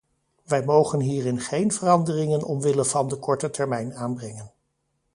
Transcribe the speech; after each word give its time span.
Wij 0.43 0.65
mogen 0.65 0.99
hierin 0.99 1.39
geen 1.39 1.71
veranderingen 1.71 2.43
omwille 2.43 2.85
van 2.85 3.07
de 3.07 3.15
korte 3.15 3.49
termijn 3.49 3.93
aanbrengen. 3.93 4.51